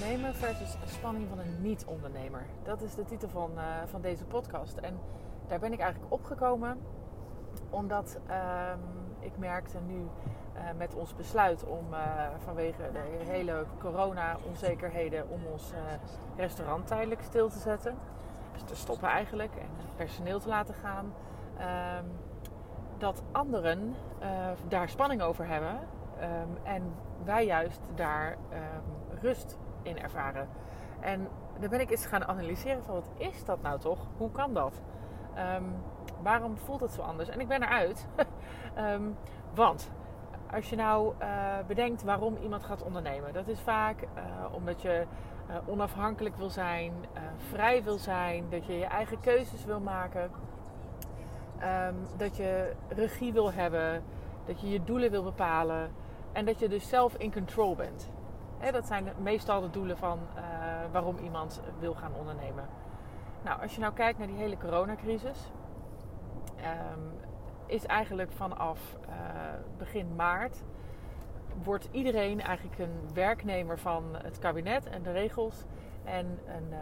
ondernemer 0.00 0.34
versus 0.34 0.76
spanning 0.86 1.28
van 1.28 1.38
een 1.38 1.62
niet-ondernemer. 1.62 2.46
Dat 2.62 2.82
is 2.82 2.94
de 2.94 3.04
titel 3.04 3.28
van, 3.28 3.50
uh, 3.56 3.62
van 3.86 4.00
deze 4.00 4.24
podcast. 4.24 4.76
En 4.76 4.98
daar 5.46 5.58
ben 5.58 5.72
ik 5.72 5.78
eigenlijk 5.80 6.12
opgekomen 6.12 6.78
omdat 7.70 8.18
uh, 8.28 8.72
ik 9.18 9.38
merkte 9.38 9.78
nu 9.86 9.94
uh, 9.96 10.60
met 10.78 10.94
ons 10.94 11.14
besluit 11.14 11.64
om 11.64 11.86
uh, 11.92 11.98
vanwege 12.44 12.82
de 12.92 13.24
hele 13.24 13.64
corona-onzekerheden 13.78 15.28
om 15.28 15.40
ons 15.52 15.72
restaurant 16.36 16.86
tijdelijk 16.86 17.22
stil 17.22 17.48
te 17.48 17.58
zetten. 17.58 17.94
Dus 18.52 18.62
te 18.62 18.76
stoppen 18.76 19.08
eigenlijk 19.08 19.54
en 19.54 19.68
personeel 19.96 20.40
te 20.40 20.48
laten 20.48 20.74
gaan. 20.74 21.12
Ehm, 21.58 22.04
dat 22.98 23.22
anderen 23.32 23.94
daar 24.68 24.88
spanning 24.88 25.22
over 25.22 25.46
hebben. 25.46 25.78
Um, 26.22 26.58
en 26.62 26.94
wij 27.24 27.46
juist 27.46 27.80
daar 27.94 28.36
um, 28.52 29.18
rust 29.20 29.58
in 29.82 29.98
ervaren. 29.98 30.48
En 31.00 31.28
dan 31.58 31.70
ben 31.70 31.80
ik 31.80 31.90
eens 31.90 32.06
gaan 32.06 32.24
analyseren 32.24 32.82
van 32.82 32.94
wat 32.94 33.10
is 33.16 33.44
dat 33.44 33.62
nou 33.62 33.78
toch? 33.78 34.06
Hoe 34.16 34.30
kan 34.30 34.54
dat? 34.54 34.82
Um, 35.56 35.74
waarom 36.22 36.56
voelt 36.56 36.80
het 36.80 36.90
zo 36.90 37.02
anders? 37.02 37.28
En 37.28 37.40
ik 37.40 37.48
ben 37.48 37.62
eruit. 37.62 38.06
um, 38.78 39.16
want 39.54 39.90
als 40.50 40.70
je 40.70 40.76
nou 40.76 41.14
uh, 41.22 41.54
bedenkt 41.66 42.02
waarom 42.02 42.36
iemand 42.36 42.64
gaat 42.64 42.82
ondernemen, 42.82 43.32
dat 43.32 43.48
is 43.48 43.60
vaak 43.60 44.02
uh, 44.02 44.54
omdat 44.54 44.82
je 44.82 45.06
uh, 45.50 45.56
onafhankelijk 45.66 46.36
wil 46.36 46.50
zijn, 46.50 46.92
vrij 47.36 47.82
wil 47.82 47.98
zijn, 47.98 48.44
dat 48.50 48.66
je 48.66 48.78
je 48.78 48.84
eigen 48.84 49.20
keuzes 49.20 49.64
wil 49.64 49.80
maken, 49.80 50.30
um, 51.62 51.96
dat 52.16 52.36
je 52.36 52.72
regie 52.88 53.32
wil 53.32 53.52
hebben, 53.52 54.02
dat 54.46 54.60
je 54.60 54.68
je 54.68 54.84
doelen 54.84 55.10
wil 55.10 55.22
bepalen 55.22 55.90
en 56.32 56.44
dat 56.44 56.58
je 56.58 56.68
dus 56.68 56.88
zelf 56.88 57.14
in 57.14 57.32
control 57.32 57.74
bent. 57.74 58.10
Hè, 58.60 58.72
dat 58.72 58.86
zijn 58.86 59.08
meestal 59.22 59.60
de 59.60 59.70
doelen 59.70 59.98
van 59.98 60.18
waarom 60.92 61.18
iemand 61.18 61.62
wil 61.78 61.94
gaan 61.94 62.14
ondernemen. 62.14 62.64
Nou, 63.44 63.62
als 63.62 63.74
je 63.74 63.80
nou 63.80 63.92
kijkt 63.92 64.18
naar 64.18 64.26
die 64.26 64.36
hele 64.36 64.56
coronacrisis, 64.56 65.50
um, 66.56 67.12
is 67.66 67.86
eigenlijk 67.86 68.32
vanaf 68.32 68.96
uh, 69.08 69.14
begin 69.78 70.14
maart 70.16 70.62
wordt 71.62 71.88
iedereen 71.90 72.40
eigenlijk 72.40 72.78
een 72.78 73.14
werknemer 73.14 73.78
van 73.78 74.04
het 74.22 74.38
kabinet 74.38 74.86
en 74.86 75.02
de 75.02 75.12
regels. 75.12 75.64
En 76.04 76.38
een, 76.46 76.68
uh, 76.70 76.78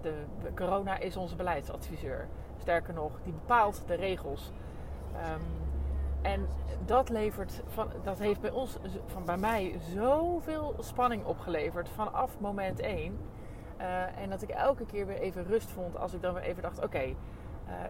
de, 0.00 0.14
de, 0.42 0.54
corona 0.54 0.98
is 0.98 1.16
onze 1.16 1.36
beleidsadviseur. 1.36 2.28
Sterker 2.58 2.94
nog, 2.94 3.12
die 3.22 3.32
bepaalt 3.32 3.82
de 3.86 3.94
regels. 3.94 4.52
Um, 5.14 5.67
en 6.22 6.48
dat, 6.86 7.08
levert 7.08 7.62
van, 7.66 7.88
dat 8.02 8.18
heeft 8.18 8.40
bij 8.40 8.50
ons, 8.50 8.78
van 9.06 9.24
bij 9.24 9.36
mij, 9.36 9.78
zoveel 9.94 10.74
spanning 10.78 11.24
opgeleverd 11.24 11.88
vanaf 11.88 12.40
moment 12.40 12.80
1. 12.80 13.18
Uh, 13.80 14.18
en 14.18 14.30
dat 14.30 14.42
ik 14.42 14.48
elke 14.48 14.86
keer 14.86 15.06
weer 15.06 15.18
even 15.18 15.44
rust 15.44 15.70
vond 15.70 15.98
als 15.98 16.14
ik 16.14 16.22
dan 16.22 16.34
weer 16.34 16.42
even 16.42 16.62
dacht: 16.62 16.84
oké, 16.84 17.02
uh, 17.02 17.14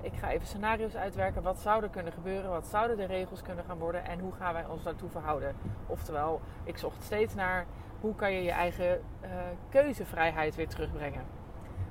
ik 0.01 0.13
ga 0.15 0.31
even 0.31 0.47
scenario's 0.47 0.97
uitwerken. 0.97 1.43
Wat 1.43 1.59
zou 1.59 1.83
er 1.83 1.89
kunnen 1.89 2.13
gebeuren? 2.13 2.51
Wat 2.51 2.67
zouden 2.67 2.97
de 2.97 3.05
regels 3.05 3.43
kunnen 3.43 3.65
gaan 3.65 3.79
worden? 3.79 4.05
En 4.05 4.19
hoe 4.19 4.33
gaan 4.33 4.53
wij 4.53 4.67
ons 4.67 4.83
daartoe 4.83 5.11
verhouden? 5.11 5.57
Oftewel, 5.87 6.41
ik 6.65 6.79
zocht 6.79 7.03
steeds 7.03 7.35
naar 7.35 7.67
hoe 8.01 8.15
kan 8.15 8.33
je 8.33 8.43
je 8.43 8.51
eigen 8.51 9.01
uh, 9.25 9.31
keuzevrijheid 9.69 10.55
weer 10.55 10.69
terugbrengen. 10.69 11.25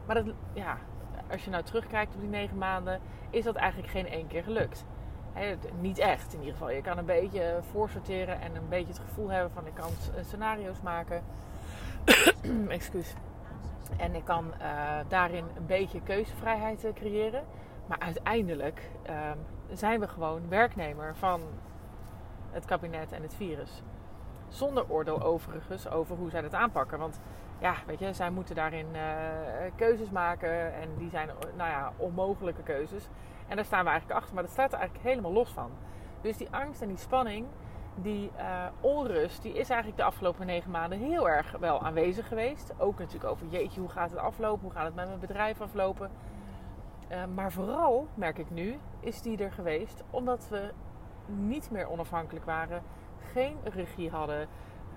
Maar 0.06 0.16
dat, 0.16 0.34
ja, 0.54 0.78
als 1.32 1.44
je 1.44 1.50
nou 1.50 1.64
terugkijkt 1.64 2.16
op 2.16 2.22
die 2.22 2.30
negen 2.30 2.58
maanden, 2.58 3.00
is 3.30 3.44
dat 3.44 3.56
eigenlijk 3.56 3.92
geen 3.92 4.08
één 4.08 4.28
keer 4.28 4.44
gelukt. 4.44 4.86
Niet 5.80 5.98
echt 5.98 6.34
in 6.34 6.40
ieder 6.40 6.54
geval. 6.54 6.72
Je 6.72 6.82
kan 6.82 6.98
een 6.98 7.06
beetje 7.06 7.60
voorsorteren 7.72 8.42
en 8.42 8.56
een 8.56 8.70
beetje 8.70 8.94
het 8.94 9.02
gevoel 9.08 9.30
hebben 9.30 9.52
van 9.52 9.68
ik 9.68 9.74
kan 9.74 9.90
scenario's 10.26 10.82
maken. 10.82 11.24
Excuus. 12.68 13.14
En 13.98 14.16
ik 14.16 14.24
kan 14.24 14.54
uh, 14.62 15.00
daarin 15.08 15.46
een 15.56 15.66
beetje 15.66 16.02
keuzevrijheid 16.02 16.86
uh, 16.86 16.94
creëren. 16.94 17.44
Maar 17.86 18.00
uiteindelijk 18.00 18.90
uh, 19.10 19.32
zijn 19.74 20.00
we 20.00 20.08
gewoon 20.08 20.50
werknemer 20.50 21.16
van 21.16 21.42
het 22.52 22.66
kabinet 22.66 23.12
en 23.12 23.22
het 23.22 23.34
virus. 23.36 23.84
Zonder 24.48 24.90
oordeel 24.90 25.22
overigens 25.22 25.90
over 25.90 26.16
hoe 26.16 26.30
zij 26.30 26.42
het 26.42 26.54
aanpakken. 26.54 27.00
Want 27.00 27.20
ja, 27.60 27.76
weet 27.86 28.00
je, 28.00 28.14
zij 28.14 28.30
moeten 28.30 28.56
daarin 28.56 28.86
keuzes 29.76 30.10
maken. 30.10 30.74
En 30.74 30.90
die 30.98 31.10
zijn, 31.10 31.30
nou 31.56 31.70
ja, 31.70 31.94
onmogelijke 31.98 32.64
keuzes. 32.64 33.08
En 33.48 33.56
daar 33.56 33.66
staan 33.66 33.84
we 33.84 33.90
eigenlijk 33.90 34.20
achter. 34.20 34.34
Maar 34.34 34.44
dat 34.44 34.52
staat 34.52 34.74
er 34.74 34.80
eigenlijk 34.80 35.08
helemaal 35.08 35.34
los 35.34 35.50
van. 35.50 35.72
Dus 36.22 36.38
die 36.38 36.48
angst 36.52 36.82
en 36.82 36.88
die 36.88 36.98
spanning, 36.98 37.48
die 37.96 38.32
uh, 38.38 38.66
onrust, 38.82 39.42
die 39.42 39.54
is 39.54 39.70
eigenlijk 39.70 40.00
de 40.00 40.06
afgelopen 40.06 40.46
negen 40.46 40.72
maanden 40.72 41.00
heel 41.00 41.30
erg 41.30 41.52
wel 41.60 41.82
aanwezig 41.82 42.28
geweest. 42.28 42.74
Ook 42.78 43.00
natuurlijk 43.00 43.32
over, 43.32 43.48
jeetje, 43.48 43.80
hoe 43.80 43.90
gaat 43.90 44.10
het 44.10 44.20
aflopen? 44.20 44.62
Hoe 44.62 44.72
gaat 44.72 44.86
het 44.86 44.96
met 44.96 45.08
mijn 45.08 45.20
bedrijf 45.20 45.62
aflopen? 45.62 46.12
Uh, 47.12 47.26
maar 47.36 47.52
vooral, 47.52 48.08
merk 48.14 48.38
ik 48.38 48.50
nu, 48.50 48.80
is 49.00 49.22
die 49.22 49.38
er 49.38 49.52
geweest 49.52 50.04
omdat 50.10 50.48
we 50.50 50.74
niet 51.26 51.72
meer 51.72 51.90
onafhankelijk 51.90 52.46
waren, 52.46 52.82
geen 53.34 53.58
regie 53.64 54.10
hadden, 54.10 54.48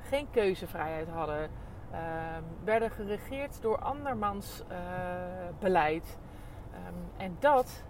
geen 0.01 0.31
keuzevrijheid 0.31 1.09
hadden, 1.09 1.51
uh, 1.93 1.99
werden 2.65 2.91
geregeerd 2.91 3.63
door 3.63 3.79
andermans 3.79 4.63
uh, 4.71 4.77
beleid. 5.59 6.19
Um, 6.73 7.11
en 7.17 7.37
dat 7.39 7.85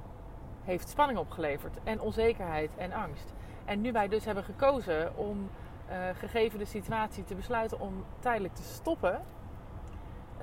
heeft 0.71 0.89
spanning 0.89 1.19
opgeleverd 1.19 1.79
en 1.85 2.01
onzekerheid 2.01 2.71
en 2.77 2.93
angst. 2.93 3.35
En 3.65 3.81
nu 3.81 3.93
wij 3.93 4.09
dus 4.09 4.25
hebben 4.25 4.45
gekozen 4.45 5.17
om, 5.17 5.51
uh, 5.91 5.97
gegeven 6.15 6.59
de 6.59 6.65
situatie, 6.65 7.25
te 7.25 7.35
besluiten 7.35 7.81
om 7.81 8.05
tijdelijk 8.19 8.55
te 8.55 8.63
stoppen, 8.63 9.23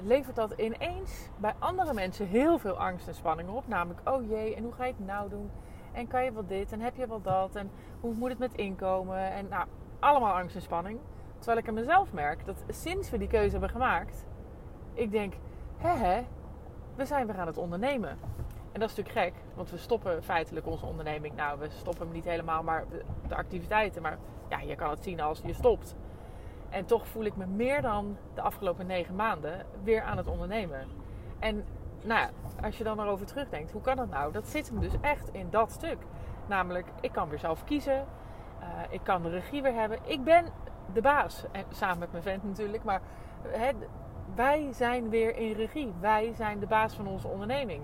levert 0.01 0.35
dat 0.35 0.51
ineens 0.51 1.29
bij 1.37 1.53
andere 1.59 1.93
mensen 1.93 2.27
heel 2.27 2.57
veel 2.57 2.79
angst 2.79 3.07
en 3.07 3.15
spanning 3.15 3.49
op. 3.49 3.67
Namelijk, 3.67 4.09
oh 4.09 4.29
jee, 4.29 4.55
en 4.55 4.63
hoe 4.63 4.73
ga 4.73 4.85
je 4.85 4.93
het 4.97 5.05
nou 5.05 5.29
doen? 5.29 5.51
En 5.91 6.07
kan 6.07 6.23
je 6.23 6.31
wel 6.31 6.47
dit? 6.47 6.71
En 6.71 6.81
heb 6.81 6.95
je 6.95 7.07
wel 7.07 7.21
dat? 7.21 7.55
En 7.55 7.71
hoe 7.99 8.13
moet 8.13 8.29
het 8.29 8.39
met 8.39 8.53
inkomen? 8.53 9.31
En 9.31 9.47
nou, 9.47 9.67
allemaal 9.99 10.33
angst 10.33 10.55
en 10.55 10.61
spanning. 10.61 10.99
Terwijl 11.37 11.57
ik 11.57 11.67
aan 11.67 11.73
mezelf 11.73 12.13
merk 12.13 12.45
dat 12.45 12.63
sinds 12.67 13.09
we 13.09 13.17
die 13.17 13.27
keuze 13.27 13.51
hebben 13.51 13.69
gemaakt, 13.69 14.25
ik 14.93 15.11
denk, 15.11 15.33
hè 15.77 15.95
hè, 15.95 16.25
we 16.95 17.05
zijn 17.05 17.27
weer 17.27 17.39
aan 17.39 17.47
het 17.47 17.57
ondernemen. 17.57 18.17
En 18.77 18.83
dat 18.83 18.91
is 18.91 18.97
natuurlijk 18.97 19.25
gek, 19.25 19.43
want 19.55 19.69
we 19.69 19.77
stoppen 19.77 20.23
feitelijk 20.23 20.67
onze 20.67 20.85
onderneming. 20.85 21.35
Nou, 21.35 21.59
we 21.59 21.69
stoppen 21.69 22.05
hem 22.05 22.13
niet 22.13 22.25
helemaal, 22.25 22.63
maar 22.63 22.85
de 23.27 23.35
activiteiten. 23.35 24.01
Maar 24.01 24.17
ja, 24.49 24.59
je 24.59 24.75
kan 24.75 24.89
het 24.89 25.03
zien 25.03 25.21
als 25.21 25.41
je 25.45 25.53
stopt. 25.53 25.95
En 26.69 26.85
toch 26.85 27.07
voel 27.07 27.23
ik 27.23 27.35
me 27.35 27.45
meer 27.45 27.81
dan 27.81 28.17
de 28.33 28.41
afgelopen 28.41 28.85
negen 28.85 29.15
maanden 29.15 29.65
weer 29.83 30.01
aan 30.01 30.17
het 30.17 30.27
ondernemen. 30.27 30.87
En 31.39 31.65
nou 32.03 32.19
ja, 32.19 32.29
als 32.63 32.77
je 32.77 32.83
dan 32.83 32.99
erover 32.99 33.25
terugdenkt, 33.25 33.71
hoe 33.71 33.81
kan 33.81 33.95
dat 33.95 34.09
nou? 34.09 34.31
Dat 34.31 34.47
zit 34.47 34.69
hem 34.69 34.79
dus 34.79 34.93
echt 35.01 35.29
in 35.31 35.47
dat 35.49 35.71
stuk. 35.71 35.97
Namelijk, 36.47 36.87
ik 37.01 37.11
kan 37.11 37.29
weer 37.29 37.39
zelf 37.39 37.63
kiezen. 37.63 38.05
Uh, 38.59 38.67
ik 38.89 39.01
kan 39.03 39.21
de 39.21 39.29
regie 39.29 39.61
weer 39.61 39.73
hebben. 39.73 39.99
Ik 40.03 40.23
ben 40.23 40.45
de 40.93 41.01
baas. 41.01 41.43
En 41.51 41.65
samen 41.69 41.99
met 41.99 42.11
mijn 42.11 42.23
vent 42.23 42.43
natuurlijk. 42.43 42.83
Maar 42.83 43.01
wij 44.35 44.67
zijn 44.71 45.09
weer 45.09 45.37
in 45.37 45.51
regie. 45.51 45.93
Wij 45.99 46.33
zijn 46.33 46.59
de 46.59 46.67
baas 46.67 46.93
van 46.93 47.07
onze 47.07 47.27
onderneming. 47.27 47.81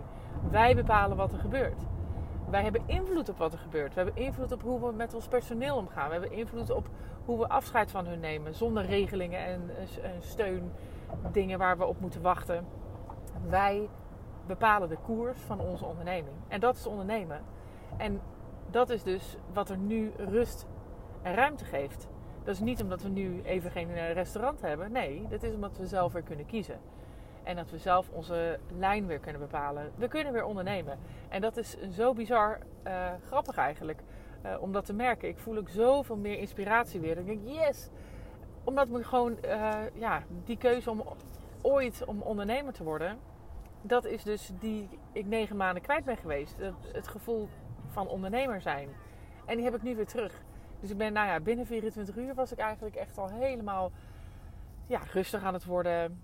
Wij 0.50 0.76
bepalen 0.76 1.18
wat 1.18 1.34
er 1.34 1.40
gebeurt. 1.40 1.82
Wij 2.50 2.64
hebben 2.64 2.82
invloed 2.86 3.30
op 3.30 3.38
wat 3.38 3.54
er 3.54 3.60
gebeurt. 3.60 3.94
We 3.94 4.02
hebben 4.02 4.24
invloed 4.24 4.52
op 4.52 4.62
hoe 4.62 4.80
we 4.80 4.92
met 4.92 5.14
ons 5.14 5.28
personeel 5.28 5.76
omgaan. 5.76 6.06
We 6.06 6.12
hebben 6.12 6.32
invloed 6.32 6.70
op 6.70 6.90
hoe 7.26 7.40
we 7.40 7.50
afscheid 7.50 7.92
van 7.92 8.06
hun 8.06 8.20
nemen. 8.20 8.56
Zonder 8.56 8.86
regelingen 8.86 9.46
en, 9.46 9.70
en 10.04 10.22
steun. 10.22 10.72
Dingen 11.32 11.60
waar 11.60 11.78
we 11.78 11.86
op 11.86 12.00
moeten 12.00 12.22
wachten. 12.22 12.66
Wij 13.50 13.90
bepalen 14.48 14.90
de 14.90 14.98
koers 15.04 15.40
van 15.40 15.60
onze 15.60 15.86
onderneming. 15.86 16.36
En 16.48 16.60
dat 16.60 16.76
is 16.76 16.88
ondernemen. 16.88 17.42
En 17.98 18.22
dat 18.72 18.90
is 18.90 19.04
dus 19.04 19.38
wat 19.54 19.70
er 19.70 19.78
nu 19.78 20.12
rust 20.18 20.66
en 21.22 21.36
ruimte 21.36 21.66
geeft. 21.66 22.08
Dat 22.44 22.54
is 22.54 22.60
niet 22.60 22.82
omdat 22.82 23.02
we 23.02 23.10
nu 23.10 23.42
even 23.44 23.72
geen 23.72 24.14
restaurant 24.14 24.62
hebben. 24.62 24.92
Nee, 24.92 25.26
dat 25.30 25.44
is 25.44 25.54
omdat 25.54 25.78
we 25.78 25.88
zelf 25.88 26.14
weer 26.14 26.22
kunnen 26.22 26.46
kiezen. 26.46 26.80
En 27.44 27.56
dat 27.56 27.70
we 27.70 27.78
zelf 27.78 28.10
onze 28.10 28.60
lijn 28.78 29.08
weer 29.08 29.20
kunnen 29.20 29.42
bepalen. 29.42 29.92
We 29.96 30.08
kunnen 30.08 30.34
weer 30.34 30.46
ondernemen. 30.46 31.00
En 31.30 31.42
dat 31.42 31.58
is 31.58 31.78
zo 31.92 32.14
bizar 32.14 32.60
uh, 32.88 33.08
grappig 33.26 33.58
eigenlijk. 33.58 34.02
Uh, 34.46 34.62
om 34.62 34.72
dat 34.72 34.86
te 34.86 34.94
merken. 34.94 35.28
Ik 35.28 35.38
voel 35.38 35.58
ook 35.58 35.70
zoveel 35.70 36.18
meer 36.18 36.38
inspiratie 36.38 37.00
weer. 37.00 37.18
Ik 37.18 37.26
denk, 37.26 37.42
yes! 37.44 37.90
Omdat 38.64 38.88
me 38.88 39.04
gewoon, 39.04 39.38
uh, 39.46 39.72
ja, 39.94 40.24
die 40.46 40.58
keuze 40.58 40.90
om 40.90 41.04
ooit 41.62 42.06
om 42.06 42.22
ondernemer 42.22 42.74
te 42.74 42.84
worden. 42.84 43.18
Dat 43.82 44.06
is 44.06 44.24
dus 44.24 44.52
die 44.60 44.90
ik 45.12 45.26
negen 45.26 45.56
maanden 45.56 45.84
kwijt 45.84 46.06
ben 46.06 46.18
geweest. 46.18 46.58
Het, 46.58 46.74
het 46.92 47.08
gevoel 47.08 47.50
van 47.88 48.08
ondernemer 48.08 48.62
zijn. 48.62 48.90
En 49.46 49.56
die 49.56 49.66
heb 49.66 49.76
ik 49.76 49.84
nu 49.84 49.96
weer 49.96 50.08
terug. 50.08 50.42
Dus 50.80 50.92
ik 50.92 50.98
ben, 50.98 51.14
nou 51.14 51.28
ja, 51.28 51.40
binnen 51.40 51.66
24 51.66 52.16
uur 52.16 52.34
was 52.34 52.52
ik 52.52 52.58
eigenlijk 52.58 52.96
echt 52.96 53.18
al 53.18 53.30
helemaal 53.30 53.92
ja, 54.88 55.00
rustig 55.12 55.44
aan 55.44 55.54
het 55.54 55.66
worden 55.66 56.22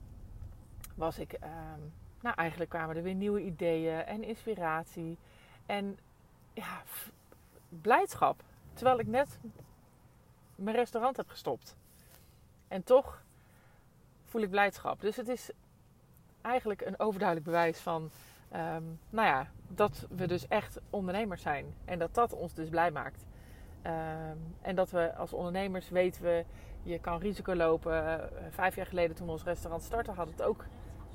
was 1.00 1.20
ik, 1.20 1.34
um, 1.34 1.94
nou 2.22 2.36
eigenlijk 2.36 2.70
kwamen 2.70 2.96
er 2.96 3.04
weer 3.04 3.14
nieuwe 3.14 3.42
ideeën 3.42 4.06
en 4.06 4.24
inspiratie. 4.24 5.18
En 5.66 6.00
ja, 6.54 6.82
blijdschap. 7.70 8.44
Terwijl 8.74 9.00
ik 9.00 9.08
net 9.08 9.40
mijn 10.56 10.76
restaurant 10.76 11.18
heb 11.18 11.30
gestopt. 11.30 11.78
En 12.68 12.84
toch 12.84 13.24
voel 14.26 14.42
ik 14.42 14.50
blijdschap. 14.50 15.02
Dus 15.02 15.16
het 15.16 15.28
is 15.28 15.52
eigenlijk 16.42 16.82
een 16.82 17.00
overduidelijk 17.00 17.48
bewijs 17.48 17.80
van, 17.80 18.12
ehm, 18.50 18.84
nou 19.10 19.28
ja, 19.28 19.48
dat 19.68 20.08
we 20.10 20.28
dus 20.28 20.48
echt 20.48 20.80
ondernemers 20.90 21.42
zijn. 21.42 21.74
En 21.86 22.00
dat 22.00 22.14
dat 22.14 22.34
ons 22.34 22.54
dus 22.54 22.70
blij 22.70 22.92
maakt. 22.92 23.26
Ehm, 23.82 24.38
en 24.62 24.76
dat 24.76 24.92
we 24.92 25.16
als 25.16 25.34
ondernemers 25.34 25.90
weten 25.90 26.24
we, 26.24 26.46
je 26.84 27.00
kan 27.00 27.20
risico 27.20 27.56
lopen. 27.56 28.04
Uh, 28.04 28.26
vijf 28.50 28.76
jaar 28.76 28.86
geleden 28.86 29.16
toen 29.16 29.26
we 29.26 29.32
ons 29.32 29.44
restaurant 29.44 29.84
starten 29.84 30.14
had 30.14 30.28
het 30.28 30.42
ook 30.42 30.66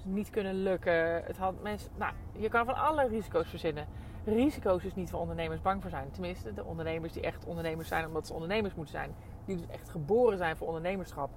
niet 0.04 0.30
kunnen 0.30 0.54
lukken. 0.54 1.24
Het 1.24 1.36
had 1.36 1.62
mensen, 1.62 1.90
nou, 1.96 2.12
je 2.32 2.48
kan 2.48 2.64
van 2.64 2.74
alle 2.74 3.08
risico's 3.08 3.48
verzinnen. 3.48 3.86
Risico's 4.24 4.84
is 4.84 4.94
niet 4.94 5.10
voor 5.10 5.20
ondernemers 5.20 5.60
bang 5.60 5.80
voor 5.80 5.90
zijn. 5.90 6.10
Tenminste, 6.10 6.52
de 6.52 6.64
ondernemers 6.64 7.12
die 7.12 7.22
echt 7.22 7.44
ondernemers 7.44 7.88
zijn 7.88 8.06
omdat 8.06 8.26
ze 8.26 8.32
ondernemers 8.32 8.74
moeten 8.74 8.94
zijn. 8.94 9.14
Die 9.44 9.56
dus 9.56 9.66
echt 9.66 9.88
geboren 9.88 10.38
zijn 10.38 10.56
voor 10.56 10.66
ondernemerschap. 10.66 11.30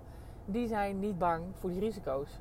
Die 0.45 0.67
zijn 0.67 0.99
niet 0.99 1.17
bang 1.17 1.43
voor 1.53 1.69
die 1.69 1.79
risico's. 1.79 2.39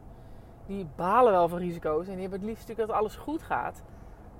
Die 0.66 0.86
balen 0.96 1.32
wel 1.32 1.48
van 1.48 1.58
risico's 1.58 2.06
en 2.06 2.12
die 2.12 2.20
hebben 2.20 2.38
het 2.38 2.48
liefst 2.48 2.68
natuurlijk 2.68 2.88
dat 2.88 2.98
alles 2.98 3.16
goed 3.16 3.42
gaat. 3.42 3.82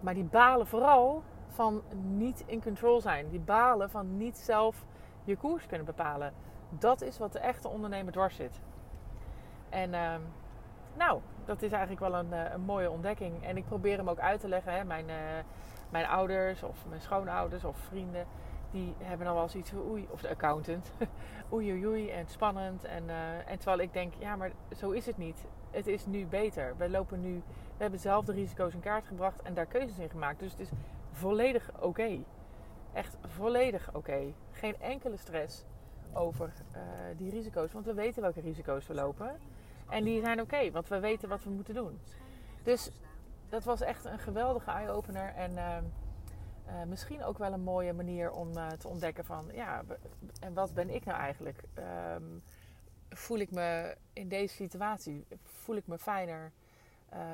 Maar 0.00 0.15
die 0.15 0.25
balen 0.25 0.67
vooral 0.67 1.23
van 1.49 1.83
niet 2.17 2.43
in 2.47 2.62
control 2.62 3.00
zijn. 3.00 3.29
Die 3.29 3.41
balen 3.41 3.91
van 3.91 4.17
niet 4.17 4.38
zelf 4.38 4.85
je 5.25 5.37
koers 5.37 5.67
kunnen 5.67 5.87
bepalen. 5.87 6.33
Dat 6.69 7.03
is 7.03 7.19
wat 7.19 7.33
de 7.33 7.38
echte 7.38 7.69
ondernemer 7.69 8.12
dwars 8.12 8.37
zit. 8.37 8.61
En 9.69 9.91
uh, 9.91 10.15
nou, 10.97 11.21
dat 11.45 11.63
is 11.63 11.71
eigenlijk 11.71 12.01
wel 12.01 12.15
een, 12.15 12.33
eh, 12.33 12.53
een, 12.53 12.61
mooie 12.61 12.91
ontdekking. 12.91 13.45
En 13.45 13.57
ik 13.57 13.65
probeer 13.65 13.97
hem 13.97 14.09
ook 14.09 14.19
uit 14.19 14.41
te 14.41 14.49
leggen. 14.49 14.73
Hè. 14.73 14.85
Mijn, 14.85 15.09
uh, 15.09 15.15
mijn 15.91 16.07
ouders 16.07 16.63
of 16.63 16.87
mijn 16.89 17.01
schoonouders 17.01 17.65
of 17.65 17.77
vrienden, 17.77 18.27
die 18.71 18.95
hebben 19.03 19.27
dan 19.27 19.35
wel 19.35 19.49
zoiets 19.49 19.71
van 19.71 19.89
oei, 19.89 20.09
of 20.11 20.21
de 20.21 20.29
accountant. 20.29 20.93
oei, 21.53 21.73
oei, 21.73 21.87
oei, 21.87 22.11
en 22.11 22.27
spannend. 22.27 22.85
En, 22.85 23.05
uh, 23.05 23.51
en 23.51 23.59
terwijl 23.59 23.79
ik 23.79 23.93
denk, 23.93 24.15
ja, 24.19 24.37
maar 24.37 24.51
zo 24.77 24.91
is 24.91 25.07
het 25.07 25.17
niet. 25.17 25.45
Het 25.71 25.87
is 25.87 26.07
nu 26.07 26.27
beter. 26.27 26.75
We 26.77 26.91
lopen 26.91 27.21
nu, 27.21 27.43
we 27.77 27.83
hebben 27.83 28.01
zelf 28.01 28.25
de 28.25 28.33
risico's 28.33 28.75
in 28.75 28.81
kaart 28.81 29.07
gebracht 29.07 29.43
en 29.43 29.55
daar 29.55 29.67
keuzes 29.67 29.99
in 29.99 30.11
gemaakt. 30.11 30.39
Dus 30.39 30.51
het 30.51 30.61
is 30.61 30.71
volledig 31.13 31.71
oké. 31.81 32.19
Echt 32.93 33.17
volledig 33.27 33.95
oké. 33.95 34.33
Geen 34.51 34.81
enkele 34.81 35.17
stress 35.17 35.65
over 36.13 36.53
die 37.17 37.31
risico's. 37.31 37.73
Want 37.73 37.85
we 37.85 37.95
weten 37.95 38.23
welke 38.23 38.41
risico's 38.41 38.87
we 38.87 38.95
lopen. 38.95 39.37
En 39.88 40.05
die 40.05 40.21
zijn 40.21 40.41
oké, 40.41 40.71
want 40.71 40.88
we 40.88 41.00
weten 41.00 41.29
wat 41.29 41.44
we 41.44 41.50
moeten 41.50 41.75
doen. 41.75 42.00
Dus 42.62 42.91
dat 43.49 43.65
was 43.65 43.81
echt 43.81 44.05
een 44.05 44.19
geweldige 44.19 44.71
eye-opener. 44.71 45.35
En 45.35 45.53
uh, 45.53 45.77
uh, 46.67 46.83
misschien 46.87 47.25
ook 47.25 47.38
wel 47.38 47.53
een 47.53 47.62
mooie 47.62 47.93
manier 47.93 48.31
om 48.31 48.53
te 48.53 48.88
ontdekken 48.88 49.25
van... 49.25 49.44
Ja, 49.53 49.83
en 50.41 50.55
wat 50.55 50.75
ben 50.75 50.91
ik 50.91 51.05
nou 51.05 51.19
eigenlijk? 51.19 51.62
Um, 52.15 52.43
voel 53.09 53.38
ik 53.38 53.50
me 53.50 53.97
in 54.12 54.29
deze 54.29 54.55
situatie... 54.55 55.27
Voel 55.43 55.77
ik 55.77 55.87
me 55.87 55.99
fijner 55.99 56.53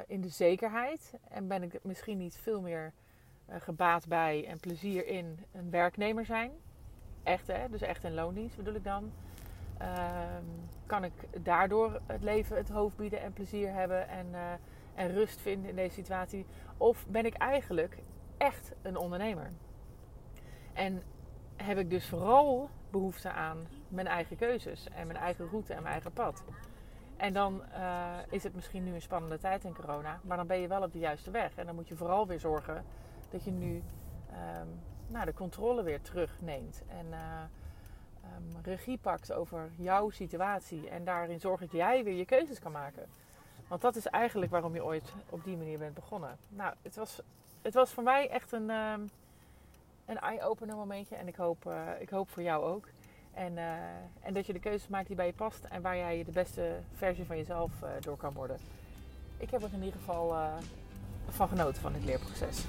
in 0.07 0.21
de 0.21 0.29
zekerheid? 0.29 1.15
En 1.29 1.49
ben 1.49 1.63
ik 1.63 1.85
misschien 1.85 2.19
niet 2.19 2.37
veel 2.37 2.61
meer 2.61 2.93
gebaat 3.49 4.09
bij 4.09 4.47
en 4.47 4.61
plezier 4.61 5.07
in 5.07 5.45
een 5.53 5.71
werknemer 5.71 6.27
zijn. 6.27 6.51
Echt 7.23 7.47
hè, 7.47 7.69
dus 7.69 7.83
echt 7.83 8.05
in 8.05 8.15
loondienst 8.15 8.57
bedoel 8.57 8.75
ik 8.75 8.85
dan. 8.85 9.13
Uh, 9.83 9.89
kan 10.87 11.05
ik 11.05 11.13
daardoor 11.41 12.01
het 12.07 12.23
leven 12.23 12.57
het 12.57 12.69
hoofd 12.69 12.97
bieden 12.97 13.21
en 13.21 13.33
plezier 13.33 13.73
hebben 13.73 14.09
en, 14.09 14.27
uh, 14.31 14.41
en 14.95 15.13
rust 15.13 15.41
vinden 15.41 15.71
in 15.71 15.77
deze 15.77 15.95
situatie? 15.95 16.47
Of 16.77 17.07
ben 17.09 17.27
ik 17.27 17.35
eigenlijk 17.35 17.99
echt 18.37 18.73
een 18.83 18.97
ondernemer? 18.97 19.51
En 20.73 21.03
heb 21.57 21.79
ik 21.79 21.91
dus 21.91 22.09
vooral 22.09 22.71
behoefte 22.91 23.31
aan 23.31 23.67
mijn 23.89 24.07
eigen 24.07 24.37
keuzes 24.37 24.89
en 24.89 25.07
mijn 25.07 25.19
eigen 25.19 25.49
route 25.49 25.75
en 25.75 25.83
mijn 25.83 25.93
eigen 25.93 26.13
pad. 26.13 26.45
En 27.17 27.33
dan 27.33 27.63
uh, 27.73 28.17
is 28.29 28.43
het 28.43 28.55
misschien 28.55 28.85
nu 28.85 28.95
een 28.95 29.03
spannende 29.03 29.39
tijd 29.39 29.65
in 29.65 29.75
corona, 29.75 30.21
maar 30.23 30.37
dan 30.37 30.47
ben 30.47 30.59
je 30.59 30.69
wel 30.69 30.83
op 30.83 30.93
de 30.93 30.99
juiste 30.99 31.31
weg. 31.31 31.55
En 31.55 31.67
dan 31.67 31.75
moet 31.75 31.89
je 31.89 31.97
vooral 31.97 32.27
weer 32.27 32.41
zorgen 32.41 32.85
dat 33.31 33.45
je 33.45 33.51
nu 33.51 33.75
um, 33.77 34.81
nou, 35.07 35.25
de 35.25 35.35
controle 35.35 35.83
weer 35.83 36.01
terugneemt. 36.01 36.83
En 36.89 37.07
uh, 37.11 37.19
um, 38.25 38.63
regie 38.63 38.99
pakt 38.99 39.33
over 39.33 39.71
jouw 39.77 40.11
situatie. 40.11 40.89
En 40.89 41.05
daarin 41.05 41.41
zorgt 41.41 41.63
dat 41.63 41.73
jij 41.73 42.05
weer 42.05 42.17
je 42.17 42.25
keuzes 42.25 42.59
kan 42.59 42.73
maken. 42.73 43.07
Want 43.69 43.81
dat 43.81 43.97
is 43.97 44.07
eigenlijk 44.07 44.51
waarom 44.51 44.75
je 44.75 44.85
ooit 44.85 45.13
op 45.29 45.45
die 45.45 45.57
manier 45.57 45.79
bent 45.79 45.95
begonnen. 45.95 46.39
Nou, 46.49 46.75
het 46.83 46.97
was, 46.97 47.21
het 47.63 47.75
was 47.75 47.91
voor 47.91 48.03
mij 48.03 48.29
echt 48.29 48.53
een, 48.53 48.71
um, 48.71 49.11
een 50.07 50.19
eye-opener 50.19 50.77
momentje. 50.77 51.17
En 51.17 51.29
ik 51.29 51.37
hoop, 51.37 51.65
uh, 51.67 51.89
ik 51.99 52.11
hoop 52.11 52.31
voor 52.31 52.43
jou 52.43 52.65
ook. 52.65 52.89
En, 53.35 53.53
uh, 53.53 53.73
en 54.21 54.35
dat 54.35 54.47
je 54.47 54.53
de 54.53 54.59
keuzes 54.59 54.89
maakt 54.89 55.07
die 55.07 55.17
bij 55.17 55.27
je 55.27 55.33
past. 55.33 55.65
En 55.65 55.83
waar 55.83 55.97
jij 55.97 56.25
de 56.25 56.33
beste 56.33 56.81
versie 56.95 57.25
van 57.25 57.37
jezelf 57.37 57.71
uh, 57.83 57.89
door 58.01 58.17
kan 58.17 58.33
worden. 58.33 58.57
Ik 59.37 59.51
heb 59.51 59.63
er 59.63 59.73
in 59.73 59.83
ieder 59.83 59.99
geval 59.99 60.35
van 61.29 61.49
genoten 61.49 61.83
van 61.83 61.93
dit 61.93 62.05
leerproces. 62.05 62.65